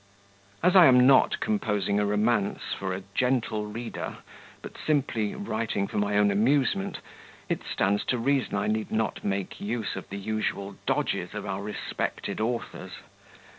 As 0.63 0.75
I 0.75 0.87
am 0.87 1.05
not 1.05 1.39
composing 1.39 1.99
a 1.99 2.07
romance 2.07 2.73
for 2.75 2.91
a 2.95 3.03
gentle 3.13 3.67
reader, 3.67 4.17
but 4.63 4.75
simply 4.75 5.35
writing 5.35 5.85
for 5.85 5.99
my 5.99 6.17
own 6.17 6.31
amusement, 6.31 7.01
it 7.49 7.61
stands 7.71 8.03
to 8.05 8.17
reason 8.17 8.55
I 8.55 8.65
need 8.65 8.89
not 8.91 9.23
make 9.23 9.61
use 9.61 9.95
of 9.95 10.09
the 10.09 10.17
usual 10.17 10.75
dodges 10.87 11.35
of 11.35 11.45
our 11.45 11.61
respected 11.61 12.39
authors. 12.41 12.93